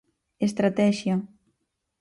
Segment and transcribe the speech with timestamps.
[0.47, 1.15] Estratexia.